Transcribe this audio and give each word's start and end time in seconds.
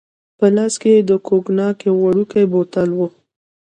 په 0.39 0.45
لاس 0.55 0.73
کې 0.81 0.89
يې 0.95 1.01
د 1.09 1.11
کوګناک 1.27 1.75
یو 1.87 1.95
وړوکی 2.05 2.43
بوتل 2.51 2.89
وو. 2.97 3.07